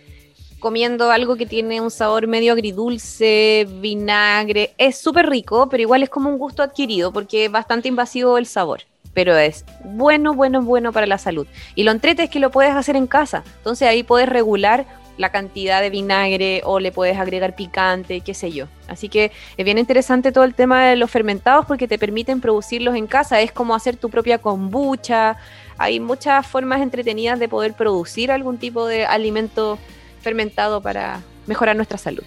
comiendo 0.58 1.10
algo 1.10 1.36
que 1.36 1.46
tiene 1.46 1.80
un 1.80 1.90
sabor 1.90 2.26
medio 2.26 2.52
agridulce, 2.52 3.66
vinagre. 3.80 4.74
Es 4.78 4.98
súper 4.98 5.28
rico, 5.28 5.68
pero 5.68 5.82
igual 5.82 6.02
es 6.02 6.10
como 6.10 6.28
un 6.28 6.38
gusto 6.38 6.62
adquirido 6.62 7.12
porque 7.12 7.46
es 7.46 7.50
bastante 7.50 7.88
invasivo 7.88 8.38
el 8.38 8.46
sabor 8.46 8.82
pero 9.16 9.34
es 9.34 9.64
bueno, 9.82 10.34
bueno, 10.34 10.60
bueno 10.60 10.92
para 10.92 11.06
la 11.06 11.16
salud. 11.16 11.46
Y 11.74 11.84
lo 11.84 11.90
entrete 11.90 12.24
es 12.24 12.28
que 12.28 12.38
lo 12.38 12.50
puedes 12.50 12.74
hacer 12.74 12.96
en 12.96 13.06
casa. 13.06 13.44
Entonces 13.56 13.88
ahí 13.88 14.02
puedes 14.02 14.28
regular 14.28 14.84
la 15.16 15.30
cantidad 15.30 15.80
de 15.80 15.90
vinagre 15.90 16.62
o 16.64 16.80
le 16.80 16.92
puedes 16.92 17.18
agregar 17.18 17.54
picante, 17.54 18.20
qué 18.20 18.34
sé 18.34 18.52
yo. 18.52 18.66
Así 18.88 19.08
que 19.08 19.32
es 19.56 19.64
bien 19.64 19.78
interesante 19.78 20.32
todo 20.32 20.44
el 20.44 20.54
tema 20.54 20.86
de 20.86 20.96
los 20.96 21.10
fermentados 21.10 21.66
porque 21.66 21.88
te 21.88 21.98
permiten 21.98 22.40
producirlos 22.40 22.94
en 22.96 23.06
casa. 23.06 23.40
Es 23.40 23.52
como 23.52 23.74
hacer 23.74 23.96
tu 23.96 24.10
propia 24.10 24.38
kombucha. 24.38 25.36
Hay 25.78 26.00
muchas 26.00 26.46
formas 26.46 26.80
entretenidas 26.80 27.38
de 27.38 27.48
poder 27.48 27.74
producir 27.74 28.30
algún 28.30 28.58
tipo 28.58 28.86
de 28.86 29.06
alimento 29.06 29.78
fermentado 30.20 30.80
para 30.80 31.22
mejorar 31.46 31.76
nuestra 31.76 31.98
salud. 31.98 32.24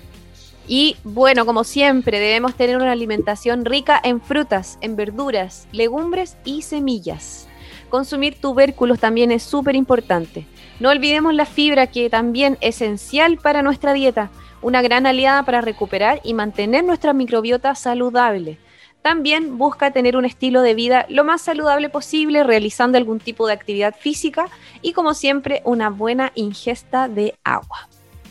Y 0.68 0.98
bueno, 1.04 1.48
como 1.48 1.64
siempre, 1.64 2.20
debemos 2.20 2.54
tener 2.54 2.78
una 2.78 2.92
alimentación 2.92 3.66
rica 3.66 4.00
en 4.04 4.22
frutas, 4.22 4.78
en 4.82 4.96
verduras, 4.96 5.68
legumbres 5.72 6.38
y 6.46 6.62
semillas. 6.62 7.48
Consumir 7.90 8.40
tubérculos 8.40 9.00
también 9.00 9.32
es 9.32 9.42
súper 9.42 9.76
importante. 9.76 10.46
No 10.80 10.90
olvidemos 10.90 11.34
la 11.34 11.46
fibra 11.46 11.88
que 11.88 12.10
también 12.10 12.58
es 12.62 12.78
esencial 12.78 13.38
para 13.38 13.62
nuestra 13.62 13.94
dieta, 13.94 14.30
una 14.62 14.82
gran 14.82 15.06
aliada 15.06 15.44
para 15.44 15.62
recuperar 15.62 16.22
y 16.24 16.34
mantener 16.34 16.84
nuestra 16.84 17.14
microbiota 17.14 17.76
saludable. 17.76 18.58
También 19.02 19.58
busca 19.58 19.92
tener 19.92 20.18
un 20.18 20.26
estilo 20.26 20.62
de 20.62 20.74
vida 20.74 21.06
lo 21.10 21.24
más 21.24 21.42
saludable 21.42 21.90
posible, 21.90 22.44
realizando 22.44 22.98
algún 22.98 23.20
tipo 23.20 23.48
de 23.48 23.54
actividad 23.54 23.96
física 23.98 24.48
y 24.82 24.94
como 24.94 25.14
siempre 25.14 25.62
una 25.64 25.90
buena 25.90 26.32
ingesta 26.36 27.08
de 27.08 27.36
agua 27.44 27.88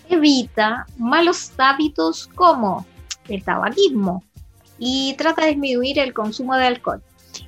evita 0.08 0.86
malos 0.96 1.52
hábitos 1.58 2.28
como 2.34 2.86
el 3.28 3.44
tabaquismo 3.44 4.22
y 4.78 5.14
trata 5.18 5.42
de 5.42 5.50
disminuir 5.50 5.98
el 5.98 6.14
consumo 6.14 6.54
de 6.56 6.66
alcohol. 6.66 7.02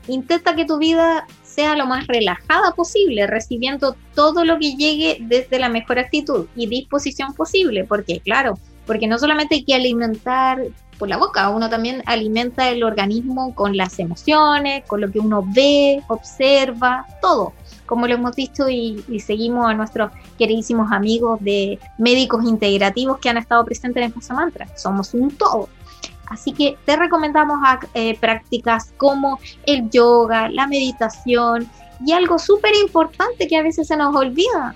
Intenta 0.08 0.54
que 0.54 0.64
tu 0.64 0.78
vida 0.78 1.26
sea 1.60 1.76
lo 1.76 1.86
más 1.86 2.06
relajada 2.06 2.72
posible, 2.74 3.26
recibiendo 3.26 3.94
todo 4.14 4.44
lo 4.44 4.58
que 4.58 4.76
llegue 4.76 5.18
desde 5.20 5.58
la 5.58 5.68
mejor 5.68 5.98
actitud 5.98 6.46
y 6.56 6.66
disposición 6.66 7.34
posible, 7.34 7.84
porque 7.84 8.20
claro, 8.20 8.58
porque 8.86 9.06
no 9.06 9.18
solamente 9.18 9.56
hay 9.56 9.64
que 9.64 9.74
alimentar 9.74 10.62
por 10.98 11.08
la 11.08 11.18
boca, 11.18 11.50
uno 11.50 11.68
también 11.68 12.02
alimenta 12.06 12.70
el 12.70 12.82
organismo 12.82 13.54
con 13.54 13.76
las 13.76 13.98
emociones, 13.98 14.84
con 14.86 15.02
lo 15.02 15.10
que 15.10 15.18
uno 15.18 15.44
ve, 15.54 16.02
observa, 16.08 17.06
todo 17.20 17.52
como 17.90 18.06
lo 18.06 18.14
hemos 18.14 18.36
dicho 18.36 18.68
y, 18.68 19.02
seguimos 19.18 19.68
a 19.68 19.74
nuestros 19.74 20.12
queridísimos 20.38 20.92
amigos 20.92 21.40
de 21.42 21.80
médicos 21.98 22.44
integrativos 22.44 23.18
que 23.18 23.28
han 23.28 23.36
estado 23.36 23.64
presentes 23.64 24.04
en 24.04 24.12
Fusa 24.12 24.32
Mantra. 24.32 24.68
Somos 24.76 25.12
un 25.12 25.32
todo. 25.32 25.68
Así 26.26 26.52
que 26.52 26.78
te 26.84 26.96
recomendamos 26.96 27.58
eh, 27.94 28.16
prácticas 28.18 28.92
como 28.96 29.40
el 29.66 29.90
yoga, 29.90 30.48
la 30.48 30.66
meditación 30.66 31.68
y 32.04 32.12
algo 32.12 32.38
súper 32.38 32.74
importante 32.76 33.48
que 33.48 33.56
a 33.56 33.62
veces 33.62 33.88
se 33.88 33.96
nos 33.96 34.14
olvida. 34.14 34.74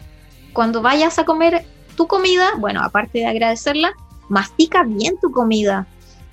Cuando 0.52 0.82
vayas 0.82 1.18
a 1.18 1.24
comer 1.24 1.64
tu 1.96 2.06
comida, 2.06 2.48
bueno, 2.58 2.82
aparte 2.82 3.20
de 3.20 3.26
agradecerla, 3.26 3.92
mastica 4.28 4.82
bien 4.82 5.14
tu 5.20 5.30
comida. 5.30 5.86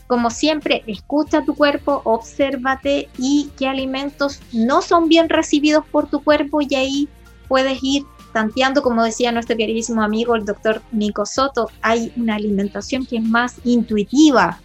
Como 0.07 0.29
siempre, 0.29 0.83
escucha 0.87 1.45
tu 1.45 1.55
cuerpo, 1.55 2.01
obsérvate 2.03 3.07
y 3.17 3.49
qué 3.57 3.67
alimentos 3.67 4.41
no 4.51 4.81
son 4.81 5.07
bien 5.07 5.29
recibidos 5.29 5.85
por 5.85 6.09
tu 6.09 6.23
cuerpo 6.23 6.61
y 6.61 6.75
ahí 6.75 7.09
puedes 7.47 7.79
ir 7.83 8.03
tanteando, 8.33 8.81
como 8.81 9.03
decía 9.03 9.31
nuestro 9.31 9.55
queridísimo 9.55 10.01
amigo 10.01 10.35
el 10.35 10.45
doctor 10.45 10.81
Nico 10.91 11.25
Soto, 11.25 11.69
hay 11.81 12.11
una 12.15 12.35
alimentación 12.35 13.05
que 13.05 13.17
es 13.17 13.23
más 13.23 13.55
intuitiva. 13.63 14.59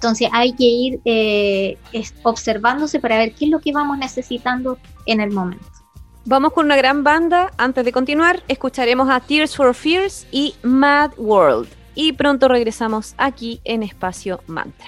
Entonces 0.00 0.30
hay 0.32 0.54
que 0.54 0.64
ir 0.64 1.00
eh, 1.04 1.76
observándose 2.22 3.00
para 3.00 3.18
ver 3.18 3.34
qué 3.34 3.44
es 3.44 3.50
lo 3.50 3.60
que 3.60 3.70
vamos 3.70 3.98
necesitando 3.98 4.78
en 5.04 5.20
el 5.20 5.30
momento. 5.30 5.66
Vamos 6.24 6.54
con 6.54 6.64
una 6.64 6.76
gran 6.76 7.04
banda. 7.04 7.52
Antes 7.58 7.84
de 7.84 7.92
continuar, 7.92 8.42
escucharemos 8.48 9.10
a 9.10 9.20
Tears 9.20 9.54
for 9.54 9.74
Fears 9.74 10.26
y 10.32 10.54
Mad 10.62 11.10
World. 11.18 11.68
Y 11.94 12.14
pronto 12.14 12.48
regresamos 12.48 13.14
aquí 13.18 13.60
en 13.64 13.82
Espacio 13.82 14.40
Mantra. 14.46 14.86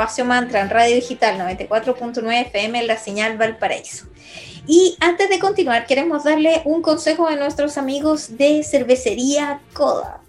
Espacio 0.00 0.24
Mantra, 0.24 0.62
en 0.62 0.70
Radio 0.70 0.94
Digital 0.94 1.38
94.9 1.38 2.46
FM, 2.46 2.78
en 2.78 2.86
la 2.86 2.96
señal 2.96 3.36
Valparaíso. 3.36 4.06
Y 4.66 4.96
antes 4.98 5.28
de 5.28 5.38
continuar, 5.38 5.84
queremos 5.84 6.24
darle 6.24 6.62
un 6.64 6.80
consejo 6.80 7.28
a 7.28 7.36
nuestros 7.36 7.76
amigos 7.76 8.38
de 8.38 8.62
Cervecería 8.62 9.60
Coda. 9.74 10.22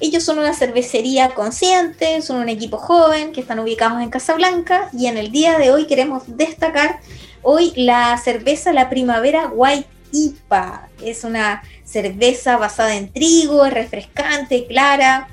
Ellos 0.00 0.24
son 0.24 0.38
una 0.38 0.54
cervecería 0.54 1.34
consciente, 1.34 2.22
son 2.22 2.38
un 2.38 2.48
equipo 2.48 2.78
joven 2.78 3.32
que 3.32 3.42
están 3.42 3.58
ubicados 3.58 4.00
en 4.00 4.08
Casablanca 4.08 4.88
y 4.94 5.08
en 5.08 5.18
el 5.18 5.30
día 5.30 5.58
de 5.58 5.70
hoy 5.70 5.86
queremos 5.86 6.22
destacar 6.28 7.00
hoy 7.42 7.74
la 7.76 8.16
cerveza 8.16 8.72
La 8.72 8.88
Primavera 8.88 9.48
White 9.48 9.90
IPA. 10.12 10.88
Es 11.02 11.22
una 11.22 11.62
cerveza 11.84 12.56
basada 12.56 12.96
en 12.96 13.12
trigo, 13.12 13.66
es 13.66 13.74
refrescante, 13.74 14.66
clara, 14.66 15.28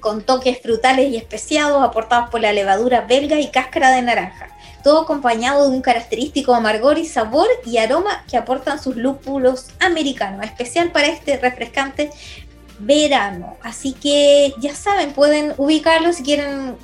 con 0.00 0.22
toques 0.22 0.60
frutales 0.60 1.10
y 1.10 1.16
especiados 1.16 1.82
aportados 1.82 2.30
por 2.30 2.40
la 2.40 2.52
levadura 2.52 3.02
belga 3.02 3.38
y 3.38 3.48
cáscara 3.48 3.90
de 3.90 4.02
naranja. 4.02 4.48
Todo 4.82 5.02
acompañado 5.02 5.68
de 5.68 5.76
un 5.76 5.82
característico 5.82 6.54
amargor 6.54 6.98
y 6.98 7.04
sabor 7.04 7.48
y 7.64 7.78
aroma 7.78 8.24
que 8.30 8.36
aportan 8.36 8.82
sus 8.82 8.96
lúpulos 8.96 9.66
americanos, 9.80 10.44
especial 10.44 10.92
para 10.92 11.08
este 11.08 11.36
refrescante 11.36 12.10
verano. 12.78 13.56
Así 13.62 13.92
que 13.92 14.54
ya 14.60 14.74
saben, 14.74 15.12
pueden 15.12 15.54
ubicarlo 15.56 16.12
si 16.12 16.22
quieren 16.22 16.76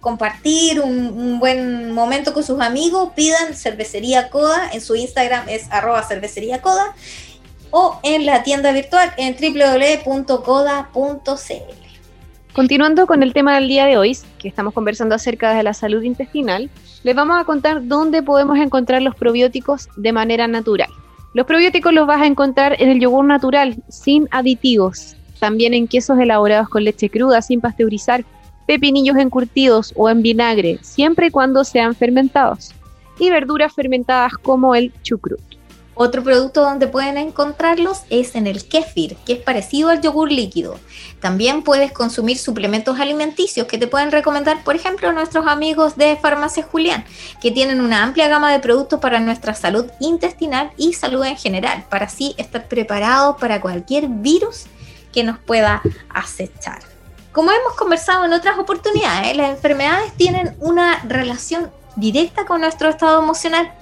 compartir 0.00 0.80
un, 0.80 1.38
buen 1.38 1.92
momento 1.92 2.32
con 2.32 2.44
sus 2.44 2.60
amigos, 2.60 3.10
pidan 3.14 3.54
cervecería 3.54 4.30
Coda, 4.30 4.70
en 4.72 4.80
su 4.80 4.96
Instagram 4.96 5.48
es 5.48 5.70
arroba 5.70 6.02
cervecería 6.02 6.62
Coda, 6.62 6.94
o 7.70 8.00
en 8.02 8.26
la 8.26 8.42
tienda 8.42 8.72
virtual 8.72 9.12
en 9.16 9.36
www.coda.cl. 9.36 11.87
Continuando 12.52 13.06
con 13.06 13.22
el 13.22 13.32
tema 13.32 13.54
del 13.54 13.68
día 13.68 13.86
de 13.86 13.98
hoy, 13.98 14.16
que 14.38 14.48
estamos 14.48 14.74
conversando 14.74 15.14
acerca 15.14 15.54
de 15.54 15.62
la 15.62 15.74
salud 15.74 16.02
intestinal, 16.02 16.70
les 17.04 17.14
vamos 17.14 17.40
a 17.40 17.44
contar 17.44 17.86
dónde 17.86 18.22
podemos 18.22 18.58
encontrar 18.58 19.02
los 19.02 19.14
probióticos 19.14 19.88
de 19.96 20.12
manera 20.12 20.48
natural. 20.48 20.90
Los 21.34 21.46
probióticos 21.46 21.92
los 21.92 22.06
vas 22.06 22.22
a 22.22 22.26
encontrar 22.26 22.80
en 22.80 22.88
el 22.88 23.00
yogur 23.00 23.24
natural, 23.24 23.76
sin 23.88 24.28
aditivos, 24.32 25.16
también 25.38 25.74
en 25.74 25.86
quesos 25.86 26.18
elaborados 26.18 26.68
con 26.68 26.84
leche 26.84 27.10
cruda, 27.10 27.42
sin 27.42 27.60
pasteurizar, 27.60 28.24
pepinillos 28.66 29.16
encurtidos 29.16 29.92
o 29.94 30.10
en 30.10 30.22
vinagre, 30.22 30.78
siempre 30.82 31.28
y 31.28 31.30
cuando 31.30 31.64
sean 31.64 31.94
fermentados, 31.94 32.74
y 33.20 33.30
verduras 33.30 33.72
fermentadas 33.72 34.32
como 34.34 34.74
el 34.74 34.92
chucrut. 35.02 35.57
Otro 36.00 36.22
producto 36.22 36.60
donde 36.60 36.86
pueden 36.86 37.18
encontrarlos 37.18 38.02
es 38.08 38.36
en 38.36 38.46
el 38.46 38.68
kéfir, 38.68 39.16
que 39.26 39.32
es 39.32 39.40
parecido 39.40 39.88
al 39.88 40.00
yogur 40.00 40.30
líquido. 40.30 40.78
También 41.20 41.64
puedes 41.64 41.90
consumir 41.90 42.38
suplementos 42.38 43.00
alimenticios 43.00 43.66
que 43.66 43.78
te 43.78 43.88
pueden 43.88 44.12
recomendar, 44.12 44.62
por 44.62 44.76
ejemplo, 44.76 45.12
nuestros 45.12 45.48
amigos 45.48 45.96
de 45.96 46.16
Farmacia 46.16 46.62
Julián, 46.62 47.04
que 47.42 47.50
tienen 47.50 47.80
una 47.80 48.04
amplia 48.04 48.28
gama 48.28 48.52
de 48.52 48.60
productos 48.60 49.00
para 49.00 49.18
nuestra 49.18 49.54
salud 49.54 49.86
intestinal 49.98 50.70
y 50.76 50.92
salud 50.92 51.24
en 51.24 51.36
general, 51.36 51.84
para 51.90 52.06
así 52.06 52.32
estar 52.38 52.68
preparados 52.68 53.36
para 53.38 53.60
cualquier 53.60 54.06
virus 54.06 54.66
que 55.12 55.24
nos 55.24 55.40
pueda 55.40 55.82
acechar. 56.10 56.78
Como 57.32 57.50
hemos 57.50 57.74
conversado 57.74 58.24
en 58.24 58.34
otras 58.34 58.56
oportunidades, 58.56 59.36
las 59.36 59.50
enfermedades 59.50 60.12
tienen 60.12 60.54
una 60.60 61.02
relación 61.08 61.72
directa 61.96 62.46
con 62.46 62.60
nuestro 62.60 62.88
estado 62.88 63.20
emocional 63.20 63.72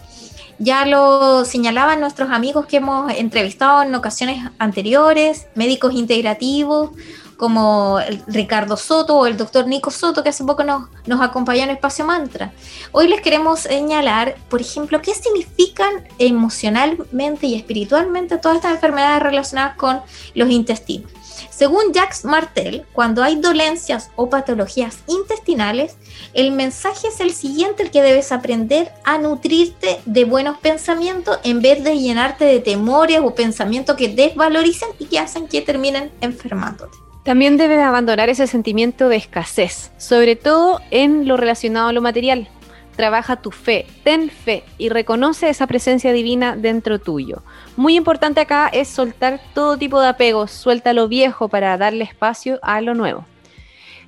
ya 0.58 0.86
lo 0.86 1.44
señalaban 1.44 2.00
nuestros 2.00 2.30
amigos 2.30 2.66
que 2.66 2.78
hemos 2.78 3.12
entrevistado 3.12 3.82
en 3.82 3.94
ocasiones 3.94 4.50
anteriores, 4.58 5.46
médicos 5.54 5.94
integrativos 5.94 6.90
como 7.36 7.98
Ricardo 8.26 8.76
Soto 8.76 9.16
o 9.16 9.26
el 9.26 9.36
doctor 9.36 9.66
Nico 9.66 9.90
Soto, 9.90 10.22
que 10.22 10.30
hace 10.30 10.44
poco 10.44 10.64
nos, 10.64 10.88
nos 11.06 11.20
acompañó 11.20 11.64
en 11.64 11.70
Espacio 11.70 12.04
Mantra. 12.04 12.52
Hoy 12.92 13.08
les 13.08 13.20
queremos 13.20 13.60
señalar, 13.60 14.36
por 14.48 14.60
ejemplo, 14.60 15.02
qué 15.02 15.14
significan 15.14 16.08
emocionalmente 16.18 17.46
y 17.46 17.54
espiritualmente 17.54 18.38
todas 18.38 18.56
estas 18.56 18.72
enfermedades 18.72 19.22
relacionadas 19.22 19.76
con 19.76 20.00
los 20.34 20.50
intestinos. 20.50 21.10
Según 21.50 21.92
Jacques 21.92 22.24
Martel, 22.24 22.84
cuando 22.92 23.22
hay 23.22 23.36
dolencias 23.36 24.10
o 24.16 24.28
patologías 24.28 24.98
intestinales, 25.06 25.96
el 26.34 26.52
mensaje 26.52 27.08
es 27.08 27.20
el 27.20 27.32
siguiente, 27.32 27.82
el 27.82 27.90
que 27.90 28.02
debes 28.02 28.32
aprender 28.32 28.92
a 29.04 29.18
nutrirte 29.18 30.00
de 30.04 30.24
buenos 30.24 30.58
pensamientos 30.58 31.38
en 31.44 31.62
vez 31.62 31.82
de 31.82 31.98
llenarte 31.98 32.44
de 32.44 32.60
temores 32.60 33.20
o 33.22 33.34
pensamientos 33.34 33.96
que 33.96 34.08
desvalorizan 34.08 34.90
y 34.98 35.06
que 35.06 35.18
hacen 35.18 35.48
que 35.48 35.62
terminen 35.62 36.10
enfermándote. 36.20 37.05
También 37.26 37.56
debes 37.56 37.80
abandonar 37.80 38.28
ese 38.28 38.46
sentimiento 38.46 39.08
de 39.08 39.16
escasez, 39.16 39.90
sobre 39.96 40.36
todo 40.36 40.80
en 40.92 41.26
lo 41.26 41.36
relacionado 41.36 41.88
a 41.88 41.92
lo 41.92 42.00
material. 42.00 42.48
Trabaja 42.94 43.42
tu 43.42 43.50
fe, 43.50 43.84
ten 44.04 44.30
fe 44.30 44.62
y 44.78 44.90
reconoce 44.90 45.48
esa 45.48 45.66
presencia 45.66 46.12
divina 46.12 46.54
dentro 46.54 47.00
tuyo. 47.00 47.42
Muy 47.76 47.96
importante 47.96 48.40
acá 48.40 48.68
es 48.68 48.86
soltar 48.86 49.40
todo 49.54 49.76
tipo 49.76 50.00
de 50.00 50.06
apegos, 50.06 50.52
suelta 50.52 50.92
lo 50.92 51.08
viejo 51.08 51.48
para 51.48 51.76
darle 51.76 52.04
espacio 52.04 52.60
a 52.62 52.80
lo 52.80 52.94
nuevo. 52.94 53.26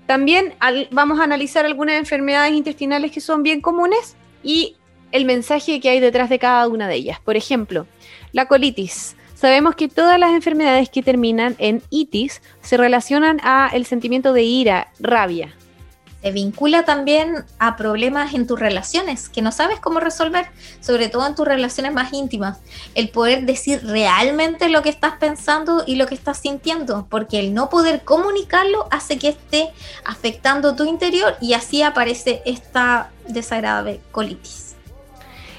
También 0.07 0.55
vamos 0.93 1.19
a 1.19 1.25
analizar 1.25 1.67
algunas 1.67 1.97
enfermedades 1.97 2.53
intestinales 2.53 3.11
que 3.11 3.21
son 3.21 3.43
bien 3.43 3.61
comunes 3.61 4.17
y 4.45 4.77
el 5.11 5.25
mensaje 5.25 5.81
que 5.81 5.91
hay 5.91 5.99
detrás 5.99 6.31
de 6.31 6.39
cada 6.39 6.69
una 6.69 6.87
de 6.87 6.95
ellas. 6.95 7.19
Por 7.19 7.37
ejemplo, 7.37 7.89
la 8.31 8.47
colitis. 8.47 9.17
Sabemos 9.39 9.77
que 9.77 9.89
todas 9.89 10.19
las 10.19 10.33
enfermedades 10.33 10.89
que 10.89 11.01
terminan 11.01 11.55
en 11.59 11.81
itis 11.91 12.43
se 12.61 12.77
relacionan 12.77 13.41
a 13.45 13.71
el 13.73 13.87
sentimiento 13.87 14.33
de 14.33 14.43
ira, 14.43 14.89
rabia, 14.99 15.55
se 16.23 16.33
vincula 16.33 16.85
también 16.85 17.45
a 17.61 17.77
problemas 17.77 18.35
en 18.35 18.49
tus 18.49 18.59
relaciones 18.59 19.29
que 19.29 19.41
no 19.41 19.53
sabes 19.53 19.79
cómo 19.79 20.01
resolver, 20.01 20.47
sobre 20.81 21.09
todo 21.09 21.25
en 21.25 21.37
tus 21.37 21.47
relaciones 21.47 21.93
más 21.93 22.13
íntimas. 22.13 22.59
El 22.97 23.11
poder 23.11 23.47
decir 23.47 23.81
realmente 23.85 24.69
lo 24.69 24.83
que 24.83 24.89
estás 24.89 25.15
pensando 25.21 25.85
y 25.87 25.95
lo 25.95 26.07
que 26.09 26.17
estás 26.17 26.39
sintiendo, 26.39 27.07
porque 27.09 27.39
el 27.39 27.55
no 27.55 27.69
poder 27.69 28.03
comunicarlo 28.03 28.89
hace 28.91 29.19
que 29.19 29.29
esté 29.29 29.71
afectando 30.05 30.75
tu 30.75 30.85
interior 30.85 31.37
y 31.41 31.53
así 31.53 31.83
aparece 31.83 32.43
esta 32.45 33.13
desagradable 33.29 34.01
colitis. 34.11 34.68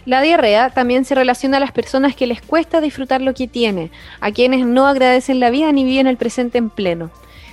La 0.10 0.24
diarrea 0.24 0.72
también 0.72 1.06
se 1.06 1.14
relaciona 1.14 1.58
a 1.58 1.60
las 1.60 1.72
personas 1.72 2.16
que 2.16 2.26
les 2.26 2.42
cuesta 2.42 2.82
disfrutar 2.82 3.22
lo 3.22 3.36
que 3.36 3.48
tiene, 3.48 3.92
a 4.22 4.32
quienes 4.32 4.66
no 4.66 4.88
agradecen 4.88 5.40
la 5.40 5.52
vida 5.52 5.72
ni 5.72 5.84
viven 5.84 6.08
el 6.08 6.18
presente 6.18 6.58
en 6.58 6.72
pleno. 6.72 7.12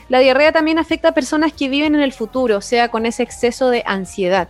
La 0.09 0.21
diarrea 0.21 0.53
también 0.53 0.79
afecta 0.79 1.09
a 1.09 1.13
personas 1.13 1.53
que 1.53 1.69
viven 1.69 1.95
en 1.95 2.01
el 2.01 2.15
futuro, 2.15 2.57
o 2.57 2.61
sea, 2.63 2.89
con 2.89 3.05
ese 3.05 3.23
exceso 3.23 3.69
de 3.69 3.83
ansiedad. 3.85 4.49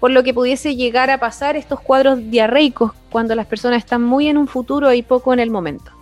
Por 0.00 0.12
lo 0.12 0.22
que 0.22 0.32
pudiese 0.32 0.76
llegar 0.76 1.10
a 1.10 1.20
pasar 1.20 1.56
estos 1.56 1.78
cuadros 1.78 2.20
diarreicos 2.30 2.92
cuando 3.10 3.34
las 3.34 3.44
personas 3.44 3.80
están 3.80 4.02
muy 4.02 4.28
en 4.28 4.38
un 4.38 4.48
futuro 4.48 4.90
y 4.94 5.02
poco 5.02 5.34
en 5.34 5.40
el 5.40 5.50
momento. 5.50 5.92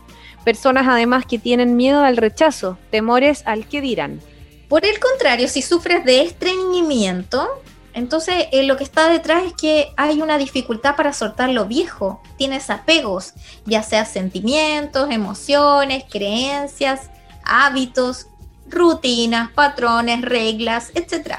Personas 0.45 0.87
además 0.87 1.27
que 1.27 1.41
tienen 1.41 1.75
miedo 1.75 2.05
al 2.05 2.17
rechazo, 2.17 2.79
temores 2.93 3.43
al 3.45 3.67
que 3.67 3.81
dirán. 3.81 4.21
Por 4.69 4.87
el 4.87 5.01
contrario, 5.01 5.49
si 5.49 5.63
sufres 5.63 6.05
de 6.05 6.23
estreñimiento, 6.23 7.49
entonces 7.95 8.47
eh, 8.53 8.65
lo 8.65 8.77
que 8.77 8.85
está 8.85 9.09
detrás 9.09 9.45
es 9.45 9.53
que 9.55 9.93
hay 9.97 10.21
una 10.21 10.37
dificultad 10.37 10.97
para 10.97 11.13
soltar 11.13 11.51
lo 11.51 11.67
viejo. 11.67 12.21
Tienes 12.37 12.69
apegos, 12.69 13.35
ya 13.65 13.83
sea 13.83 14.05
sentimientos, 14.05 15.11
emociones, 15.11 16.05
creencias, 16.11 17.11
hábitos, 17.45 18.27
rutinas, 18.69 19.51
patrones, 19.53 20.23
reglas, 20.23 20.91
etc. 20.95 21.37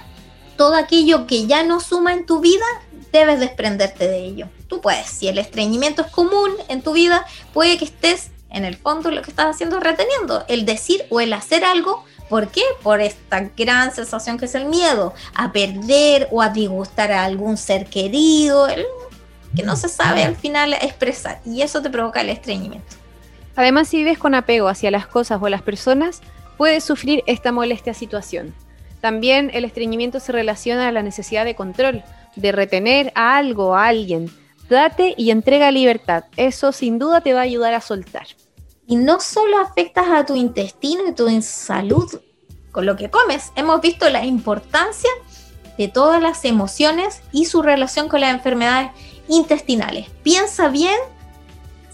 Todo 0.58 0.76
aquello 0.76 1.28
que 1.28 1.46
ya 1.46 1.64
no 1.64 1.80
suma 1.82 2.14
en 2.14 2.26
tu 2.26 2.40
vida, 2.40 2.66
debes 3.12 3.40
desprenderte 3.40 4.08
de 4.08 4.26
ello. 4.26 4.48
Tú 4.68 4.82
puedes, 4.82 5.08
si 5.08 5.28
el 5.28 5.38
estreñimiento 5.38 6.02
es 6.04 6.12
común 6.12 6.52
en 6.70 6.82
tu 6.82 6.94
vida, 6.94 7.26
puede 7.54 7.78
que 7.78 7.86
estés 7.86 8.32
en 8.50 8.64
el 8.64 8.78
fondo 8.78 9.12
lo 9.12 9.22
que 9.22 9.30
estás 9.30 9.48
haciendo 9.48 9.80
reteniendo, 9.80 10.46
el 10.48 10.66
decir 10.66 11.06
o 11.10 11.20
el 11.20 11.34
hacer 11.34 11.66
algo. 11.66 12.06
¿Por 12.30 12.48
qué? 12.50 12.64
Por 12.82 13.02
esta 13.02 13.52
gran 13.56 13.94
sensación 13.94 14.38
que 14.38 14.46
es 14.46 14.56
el 14.56 14.66
miedo 14.66 15.14
a 15.36 15.52
perder 15.52 16.28
o 16.32 16.42
a 16.42 16.50
disgustar 16.50 17.12
a 17.12 17.24
algún 17.24 17.58
ser 17.58 17.86
querido, 17.86 18.68
que 19.56 19.64
no 19.64 19.76
se 19.76 19.90
sabe 19.90 20.24
al 20.24 20.36
final 20.36 20.74
expresar 20.74 21.40
y 21.46 21.62
eso 21.62 21.82
te 21.82 21.90
provoca 21.90 22.22
el 22.22 22.30
estreñimiento. 22.30 22.96
Además, 23.56 23.88
si 23.88 23.98
vives 23.98 24.18
con 24.18 24.36
apego 24.36 24.68
hacia 24.68 24.92
las 24.92 25.08
cosas 25.08 25.40
o 25.42 25.48
las 25.50 25.62
personas, 25.62 26.22
puede 26.58 26.82
sufrir 26.82 27.24
esta 27.26 27.52
molestia 27.52 27.94
situación. 27.94 28.54
También 29.02 29.52
el 29.54 29.66
estreñimiento 29.66 30.20
se 30.20 30.32
relaciona 30.32 30.88
a 30.88 30.92
la 30.92 31.04
necesidad 31.04 31.46
de 31.46 31.56
control, 31.56 32.04
de 32.36 32.52
retener 32.52 33.12
a 33.16 33.38
algo, 33.38 33.76
a 33.76 33.88
alguien. 33.88 34.30
Date 34.68 35.14
y 35.16 35.30
entrega 35.30 35.72
libertad. 35.72 36.26
Eso 36.38 36.72
sin 36.72 36.98
duda 36.98 37.22
te 37.22 37.34
va 37.34 37.42
a 37.42 37.44
ayudar 37.44 37.74
a 37.76 37.82
soltar. 37.82 38.26
Y 38.88 38.96
no 38.96 39.20
solo 39.20 39.60
afectas 39.60 40.08
a 40.10 40.26
tu 40.26 40.36
intestino 40.36 41.08
y 41.08 41.14
tu 41.14 41.30
salud 41.42 42.20
con 42.72 42.86
lo 42.86 42.96
que 42.96 43.10
comes. 43.10 43.52
Hemos 43.56 43.82
visto 43.82 44.10
la 44.10 44.26
importancia 44.26 45.10
de 45.78 45.88
todas 45.88 46.22
las 46.22 46.46
emociones 46.46 47.22
y 47.32 47.46
su 47.46 47.62
relación 47.62 48.08
con 48.08 48.22
las 48.22 48.34
enfermedades 48.34 48.92
intestinales. 49.28 50.10
Piensa 50.24 50.70
bien 50.70 50.98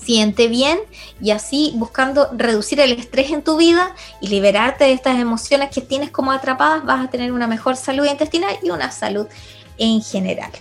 siente 0.03 0.47
bien 0.47 0.79
y 1.21 1.31
así 1.31 1.73
buscando 1.75 2.29
reducir 2.33 2.79
el 2.79 2.91
estrés 2.91 3.31
en 3.31 3.43
tu 3.43 3.57
vida 3.57 3.95
y 4.19 4.27
liberarte 4.27 4.85
de 4.85 4.93
estas 4.93 5.19
emociones 5.19 5.69
que 5.69 5.81
tienes 5.81 6.11
como 6.11 6.31
atrapadas, 6.31 6.83
vas 6.85 7.05
a 7.05 7.09
tener 7.09 7.31
una 7.31 7.47
mejor 7.47 7.75
salud 7.75 8.05
intestinal 8.05 8.57
y 8.63 8.71
una 8.71 8.91
salud 8.91 9.27
en 9.77 10.01
general. 10.01 10.51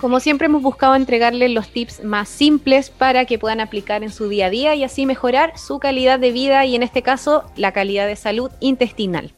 Como 0.00 0.18
siempre 0.18 0.46
hemos 0.46 0.62
buscado 0.62 0.94
entregarles 0.94 1.50
los 1.50 1.68
tips 1.68 2.02
más 2.04 2.26
simples 2.26 2.88
para 2.88 3.26
que 3.26 3.38
puedan 3.38 3.60
aplicar 3.60 4.02
en 4.02 4.10
su 4.10 4.30
día 4.30 4.46
a 4.46 4.50
día 4.50 4.74
y 4.74 4.82
así 4.82 5.04
mejorar 5.04 5.58
su 5.58 5.78
calidad 5.78 6.18
de 6.18 6.32
vida 6.32 6.64
y 6.64 6.74
en 6.74 6.82
este 6.82 7.02
caso 7.02 7.44
la 7.54 7.72
calidad 7.72 8.06
de 8.06 8.16
salud 8.16 8.50
intestinal. 8.60 9.34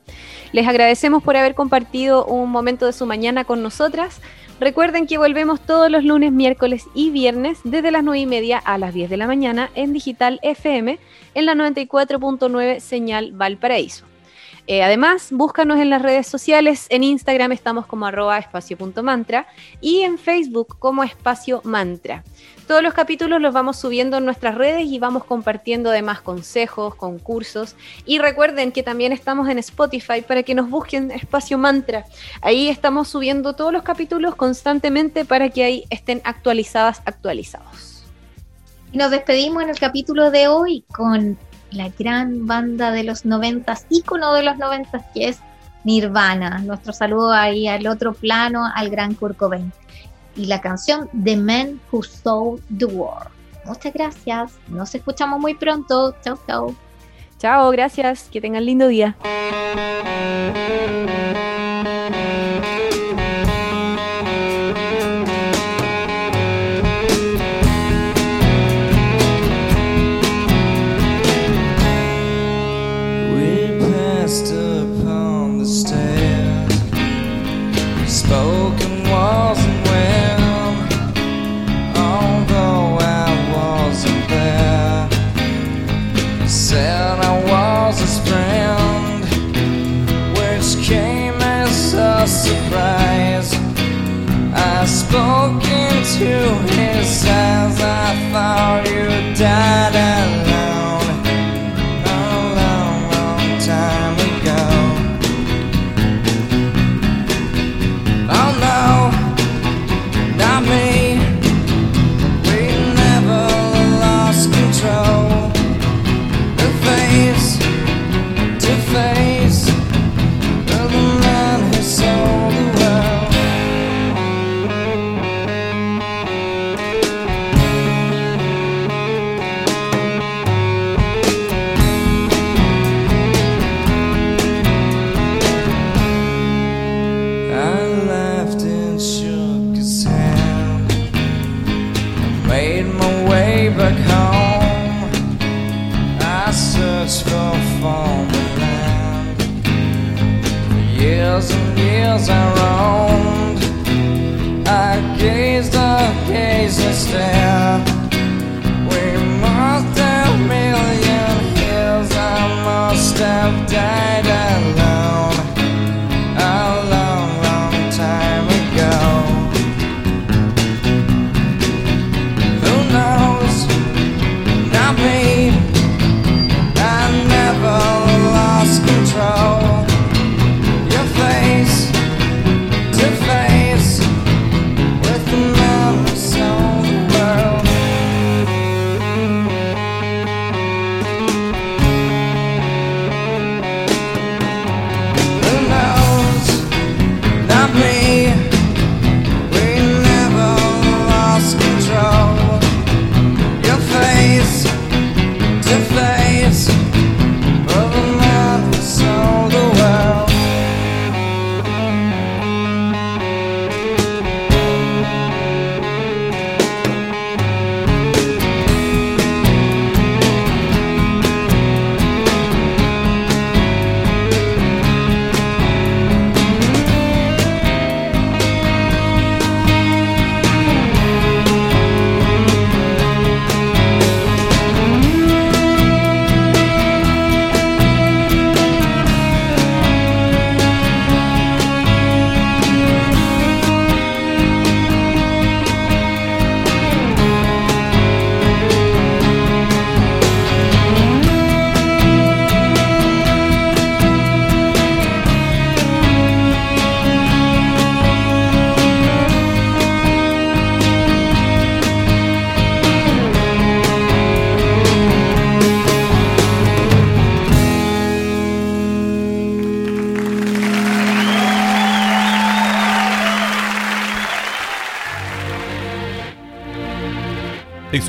Les 0.52 0.68
agradecemos 0.68 1.24
por 1.24 1.36
haber 1.36 1.56
compartido 1.56 2.24
un 2.26 2.48
momento 2.50 2.86
de 2.86 2.92
su 2.92 3.06
mañana 3.06 3.42
con 3.42 3.60
nosotras. 3.60 4.20
Recuerden 4.60 5.08
que 5.08 5.18
volvemos 5.18 5.60
todos 5.60 5.90
los 5.90 6.04
lunes, 6.04 6.30
miércoles 6.30 6.84
y 6.94 7.10
viernes 7.10 7.58
desde 7.64 7.90
las 7.90 8.04
9 8.04 8.20
y 8.20 8.26
media 8.26 8.58
a 8.58 8.78
las 8.78 8.94
10 8.94 9.10
de 9.10 9.16
la 9.16 9.26
mañana 9.26 9.70
en 9.74 9.92
Digital 9.92 10.38
FM 10.42 11.00
en 11.34 11.44
la 11.44 11.54
94.9 11.54 12.78
Señal 12.78 13.32
Valparaíso. 13.32 14.11
Eh, 14.68 14.82
además, 14.82 15.28
búscanos 15.32 15.80
en 15.80 15.90
las 15.90 16.02
redes 16.02 16.26
sociales. 16.26 16.86
En 16.88 17.02
Instagram 17.02 17.50
estamos 17.52 17.86
como 17.86 18.06
arroba 18.06 18.38
espacio.mantra 18.38 19.46
y 19.80 20.02
en 20.02 20.18
Facebook 20.18 20.78
como 20.78 21.02
espacio 21.02 21.60
mantra. 21.64 22.22
Todos 22.68 22.80
los 22.82 22.94
capítulos 22.94 23.40
los 23.40 23.52
vamos 23.52 23.76
subiendo 23.76 24.18
en 24.18 24.24
nuestras 24.24 24.54
redes 24.54 24.86
y 24.86 25.00
vamos 25.00 25.24
compartiendo 25.24 25.90
además 25.90 26.20
consejos, 26.20 26.94
concursos. 26.94 27.74
Y 28.06 28.18
recuerden 28.18 28.70
que 28.70 28.84
también 28.84 29.12
estamos 29.12 29.48
en 29.48 29.58
Spotify 29.58 30.22
para 30.26 30.44
que 30.44 30.54
nos 30.54 30.70
busquen 30.70 31.10
espacio 31.10 31.58
mantra. 31.58 32.06
Ahí 32.40 32.68
estamos 32.68 33.08
subiendo 33.08 33.54
todos 33.54 33.72
los 33.72 33.82
capítulos 33.82 34.36
constantemente 34.36 35.24
para 35.24 35.50
que 35.50 35.64
ahí 35.64 35.84
estén 35.90 36.20
actualizadas, 36.24 37.02
actualizados. 37.04 38.04
Y 38.92 38.98
nos 38.98 39.10
despedimos 39.10 39.64
en 39.64 39.70
el 39.70 39.78
capítulo 39.78 40.30
de 40.30 40.46
hoy 40.46 40.84
con 40.94 41.36
la 41.72 41.90
gran 41.98 42.46
banda 42.46 42.90
de 42.90 43.04
los 43.04 43.24
noventas, 43.24 43.86
ícono 43.88 44.32
de 44.34 44.42
los 44.42 44.58
noventas, 44.58 45.02
que 45.14 45.28
es 45.28 45.40
Nirvana. 45.84 46.58
Nuestro 46.58 46.92
saludo 46.92 47.32
ahí 47.32 47.68
al 47.68 47.86
otro 47.86 48.12
plano, 48.12 48.70
al 48.74 48.90
gran 48.90 49.14
Kurt 49.14 49.36
Cobain. 49.36 49.72
Y 50.36 50.46
la 50.46 50.60
canción 50.60 51.08
The 51.24 51.36
Man 51.36 51.80
Who 51.90 52.02
Sold 52.02 52.62
the 52.76 52.86
World. 52.86 53.28
Muchas 53.64 53.92
gracias. 53.92 54.52
Nos 54.68 54.94
escuchamos 54.94 55.38
muy 55.40 55.54
pronto. 55.54 56.14
Chau, 56.24 56.38
chau. 56.46 56.74
Chao, 57.38 57.70
gracias. 57.70 58.28
Que 58.30 58.40
tengan 58.40 58.64
lindo 58.64 58.88
día. 58.88 59.16
Spoken 78.12 79.08
wasn't 79.08 79.84
well, 79.86 80.11